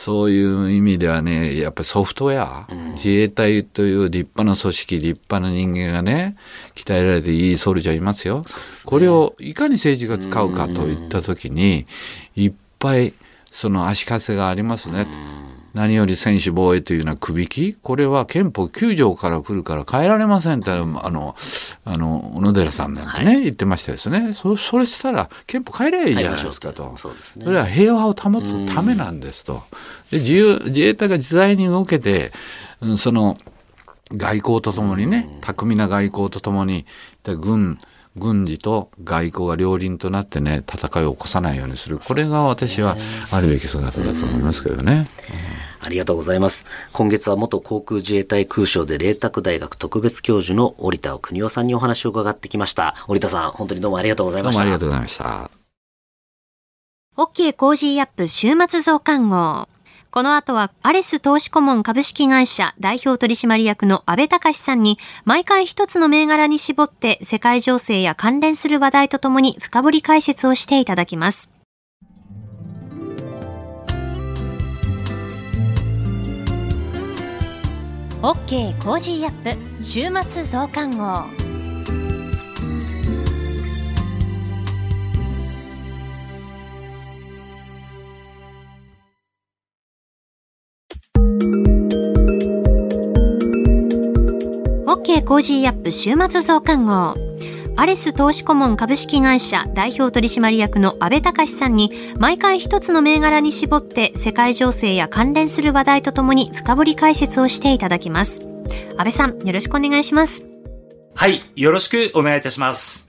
[0.00, 6.36] そういう意味ではねやっぱりソフトウェア、自衛隊という立派な組織立派な人間がね
[6.74, 8.44] 鍛えられていいソルジャーいますよ、ね、
[8.86, 11.86] これをいかに政治が使うかといった時に
[12.34, 13.12] いっぱい
[13.50, 15.06] その足かせがありますね。
[15.74, 17.74] 何より専守防衛というのは首引き？
[17.74, 21.00] これは憲法9条から来るから変えられませんってあの
[21.84, 24.34] あの小野寺さんなんてね、はい、言ってましたですね。
[24.34, 26.96] そそれしたら憲法変えればいいじゃないですかと。
[26.96, 27.14] そ、ね,、
[27.46, 29.62] れは平和を保つためなんですと。
[30.10, 32.32] で自由自衛隊が自在に動けて
[32.98, 33.38] その
[34.12, 36.84] 外交とともにね巧みな外交とともに
[37.24, 37.78] 軍
[38.20, 42.96] 軍事と外交が両輪となってね戦いを起こさないようにするこれが私は
[43.32, 45.08] あるべき姿だと思いますけどね。
[45.82, 46.66] ありがとうございます。
[46.92, 52.94] 今月は元航空自衛隊空将で麗澤大学特別教授の織田邦男さんにお話を伺ってきました。
[53.08, 54.64] 織田さん、本当にどうもありがとうございました。
[54.64, 55.50] どうもありがとうございました。
[57.16, 59.68] OK Cozy up 週末増刊号。
[60.10, 71.52] この後は、アレス投資顧問株式会社代表取締役の安倍隆さんに、毎回一つの銘柄に絞って世界情勢や関連する話題とともに深掘り解説をしていただきます。
[78.20, 81.39] OK Cozy up 週末増刊号。
[95.00, 97.14] OK Cozy up 週末増刊号。
[97.74, 108.46] アレス投資顧問株式会社代表取締役の安倍隆さんに毎回一つの銘柄に絞って世界情勢や関連する話題とともに深掘り解説をしていただきます。
[108.90, 110.46] 安倍さん、よろしくお願いします。
[111.14, 113.08] はい、よろしくお願いいたします。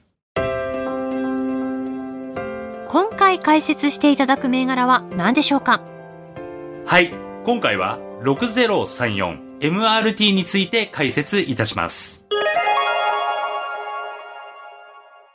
[2.88, 5.82] 今回解説していただく銘柄は何でしょうか？
[6.86, 7.12] はい、
[7.44, 12.26] 今回は6034 MRT について解説いたします。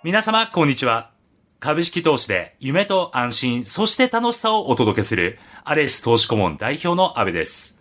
[0.02, 1.12] 皆様、こんにちは。
[1.60, 7.80] 株式投資で夢と安心、そして楽しさをお届けするアレス投資顧問代表の安部です。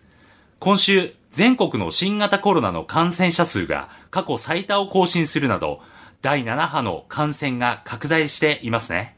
[0.60, 5.80] 今週、全国の新型コロナの感染者数が過去最多を更新するなど、
[6.22, 9.16] 第7波の感染が拡大していますね。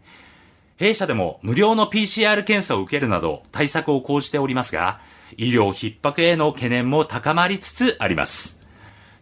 [0.77, 5.03] 弊社でも無料の PCR 検査を受けるなど対策を講じておりますが、
[5.37, 8.61] 医療逼迫への懸念も高まりつつあります。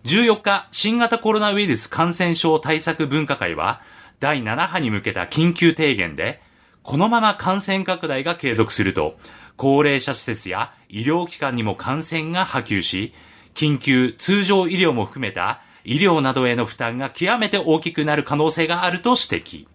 [0.05, 3.81] 14日、新型コロナウイルス感染症対策分科会は、
[4.21, 6.41] 第7波に向けた緊急提言で、
[6.83, 9.17] このまま感染拡大が継続すると、
[9.57, 13.13] 高齢者施設や医療機関にも感染が波及し、
[13.55, 19.67] 緊急通常医療も含めた医療などへの負担が極めて大きくなる可能性があると指摘。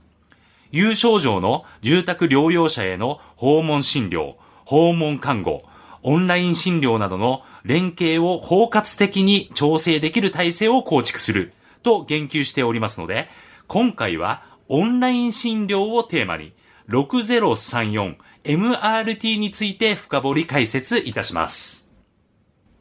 [0.71, 5.63] 有症状の住宅療養者への訪問診療、訪問看護、
[6.04, 11.54] オンライン診療などの連携を包括的に調整できる体制を構築する。
[11.84, 13.28] と言及しておりますので、
[13.68, 16.54] 今回はオンライン診療をテーマに
[16.89, 21.89] 6034MRT について深掘り解説いたします。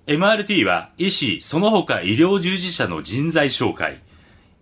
[0.06, 4.00] MRT は医師、その他医療従事者の人材紹介、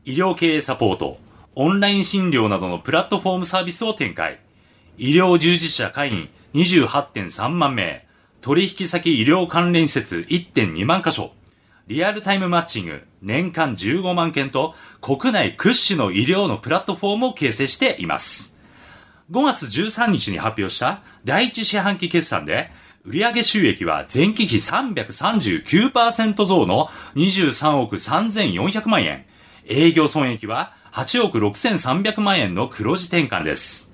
[0.04, 1.18] 医療経営サポート、
[1.54, 4.40] オンライン診療などのプラットフォームサービスを展開、
[4.98, 8.06] 医療従事者会員28.3万名、
[8.48, 11.32] 取引先医療関連施設1.2万箇所、
[11.86, 18.56] リアルタイムマッチング年間15万件と国内屈指の医療のプラットフォームを形成しています。
[19.30, 22.70] 5月13日に発表した第一四半期決算で、
[23.04, 29.26] 売上収益は前期比339%増の23億3400万円。
[29.66, 33.92] 営業損益は8億6300万円の黒字転換です。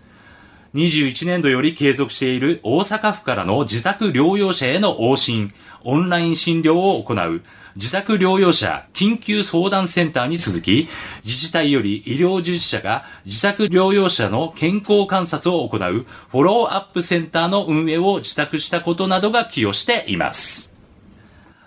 [0.75, 5.55] 21年度より継続している大阪府からの自宅療養者への往診、
[5.85, 7.43] オンライン診療を行う
[7.77, 10.89] 自宅療養者緊急相談センターに続き、
[11.25, 20.77] 自治体より医療従事者が自宅療養者の健康観察を行うフォローアップセンターの運営を自宅したことなどが寄与しています。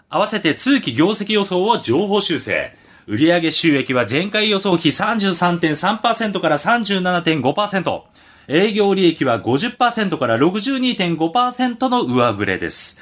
[0.10, 2.76] 合わせて通期業績予想を情報修正。
[3.08, 8.16] 売上収益は前回予想比33.3%から37.5%。
[8.48, 12.98] 営業利益は50%から62.5%の上振れです。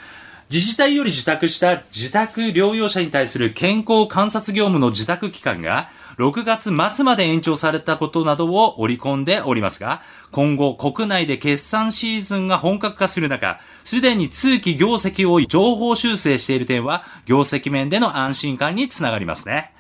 [0.51, 19.74] 自治体より受託した自宅療養者に対する健康観察業務の受託期間が6月末まで延長されたことなどを織り込んでおりますが、今後国内で決算シーズンが本格化する中、すでに通期業績を情報修正している点は、業績面での安心感につながりますね。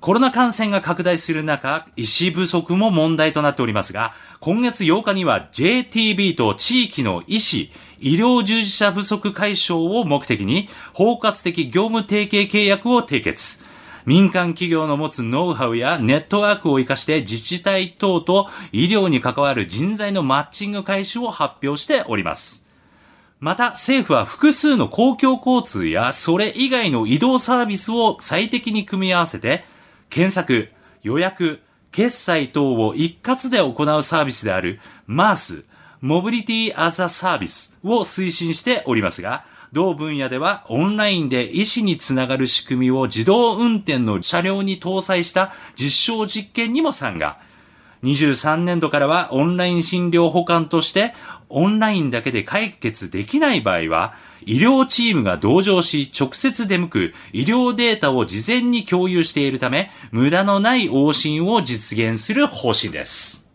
[0.00, 13.64] コロナ感染が拡大する中、医師不足も問題となっておりますが、今月8日には JTB と地域の医師、医療従事者不足解消を目的に、包括的業務提携契約を締結。
[14.04, 22.64] 民間企業の持つノウハウやネットワークを活かして自治体等と医療に関わる人材のマッチング開始を発表しております。
[23.40, 29.64] また政府は複数の公共交通やそれ以外の移動サービスを最適に組み合わせて
[30.10, 30.68] 検索、
[31.02, 31.60] 予約、
[31.92, 35.64] 決済等を一括で行うサービスである MARS、
[36.00, 47.38] モビリティアザサービスを推進しておりますが、同分野ではオンラインで医師につながる仕組みを自動運転の車両に搭載した実証実験にも参加。
[48.02, 51.14] 23年度からはオンライン診療保管として
[51.48, 63.46] オンラインだけで解決できない場合は医療チームが同乗し直接出向く医療データを事前に共有しているため無駄のない往診を実現する方針です。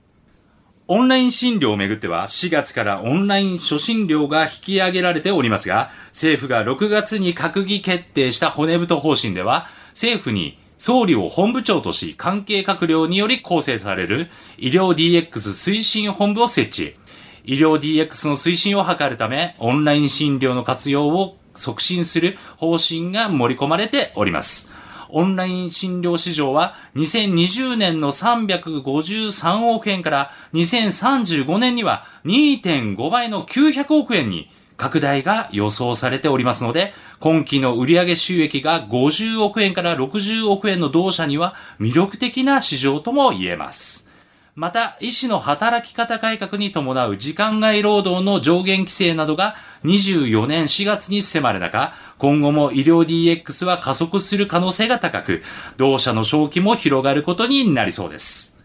[0.94, 17.00] オンライン診療をめぐっては4月からオンライン初診料が引き上げられておりますが、政府が6月に閣議決定した骨太方針では、政府に総理を本部長とし関係閣僚により構成される医療 DX 推進本部を設置。
[17.44, 24.72] 医療 DX の推進を図るため、オンライン診療の活用を促進する方針が盛り込まれております。
[25.10, 44.11] オンライン診療市場は2020年の353億円から2035年には2.5倍の900億円に拡大が予想されておりますので、今期の売上収益が50億円から60億円の同社には魅力的な市場とも言えます。
[44.54, 55.42] また、医師の働き方改革に伴う時間外労働の上限規制などが24年4月に迫る中、今後も医療 DX は加速する可能性が高く、
[55.78, 58.61] 同社の正気も広がることになりそうです。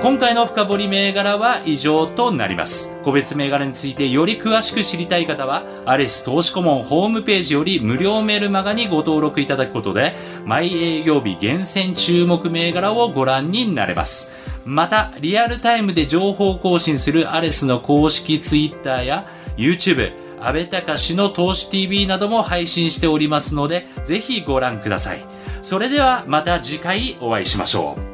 [0.00, 2.96] 今回の深掘り銘柄は以上となります。
[3.02, 14.32] 個別銘柄についてより詳しく知りたい方は、アレス投資顧問ホームページより無料メールマガにご登録いただくことで、毎営業日厳選注目銘柄をご覧になれます。
[14.64, 19.26] また、リアルタイムで情報更新するアレスの公式ツイッターや
[19.56, 25.24] YouTube、安倍隆の投資 TV なども配信しておりますので、ぜひご覧ください。
[25.62, 28.11] それではまた次回お会いしましょう。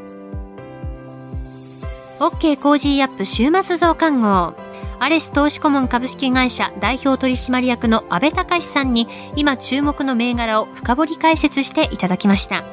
[2.18, 4.54] OK Cozy up 週末増刊号。
[4.98, 9.06] アレス投資顧問株式会社代表取締役の安倍隆さんに
[9.36, 12.64] 今注目の銘柄を深掘り解説していただきました。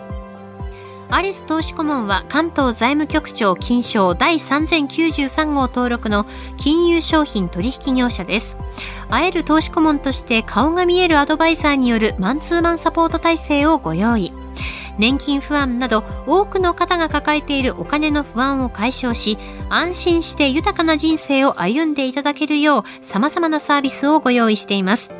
[1.12, 6.26] アレス投資顧問は関東財務局長金商第3093号登録の
[6.58, 8.58] 金融商品取引業者です。
[9.10, 14.34] 会える投資顧問として顔が見えるアドバイザーによるマンツーマンサポート体制をご用意。
[14.98, 19.38] 年金不安など多くの方が抱えているお金の不安を解消し
[19.70, 25.12] 安心して豊かな人生を歩んでいただけるよう様々なサービスをご用意しています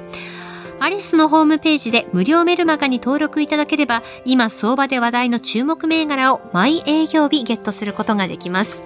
[0.80, 8.84] アリスのホームページで無料メルマガに登録いただければ今相場で話題の注目銘柄を毎営業日ゲットすることができます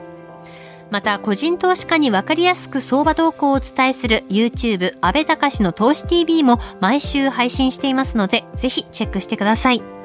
[0.91, 9.98] また、個人投資家にわかりやすく相場動向をお伝えする YouTube 安倍隆の投資 TV も毎週配信していますので、ぜひチェックしてください。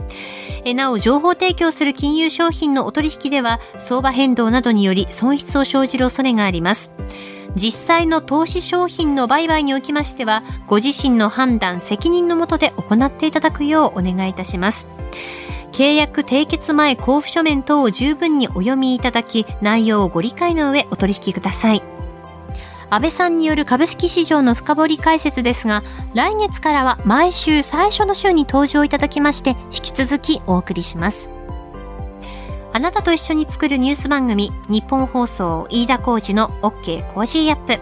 [0.65, 6.93] えなお、情報提供する金融商品のお取引では、相場変動などにより損失を生じる恐れがあります。
[7.55, 14.89] 実際の投資商品の売買におきましては、ご自身の判断、責任のもとで行っていただくようお願いいたします。
[15.73, 21.94] 契約締結前交付書面等を十分にお読みいただき、内容をご理解の上お取引ください。
[22.95, 25.83] 安倍さんによる株式市場の深掘り解説ですが、
[26.15, 31.29] 来月からは毎週最初の週に登場いただきまして、引き続きお送りします。
[32.73, 37.81] あなたと一緒に作るニュース番組、ニッポン放送飯田浩二の OK Cozy up。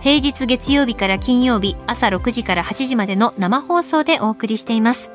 [0.00, 5.10] 平日月曜日から金曜日朝6時から8時までの生放送でお送りしています。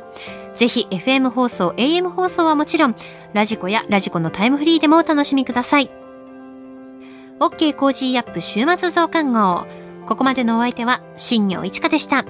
[0.56, 2.96] ぜひ FM 放送、AM 放送はもちろん、
[3.32, 6.07] ラジコやラジコのタイムフリーでもお楽しみください。
[7.40, 9.68] OK コージーアップ週末増刊号。
[10.08, 12.26] ここまでのお相手は、新業一華でした。